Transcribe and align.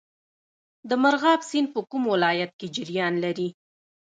د 0.89 0.91
مرغاب 1.03 1.39
سیند 1.49 1.67
په 1.73 1.81
کوم 1.89 2.03
ولایت 2.13 2.51
کې 2.59 2.67
جریان 2.75 3.13
لري؟ 3.23 3.49